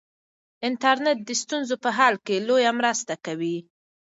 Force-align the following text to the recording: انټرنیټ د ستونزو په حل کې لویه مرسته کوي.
انټرنیټ 0.67 1.19
د 1.27 1.29
ستونزو 1.41 1.75
په 1.83 1.89
حل 1.97 2.15
کې 2.25 2.35
لویه 2.47 2.71
مرسته 2.79 3.13
کوي. 3.25 3.57